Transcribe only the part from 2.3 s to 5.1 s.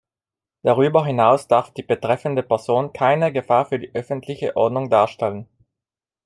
Person keine Gefahr für die öffentliche Ordnung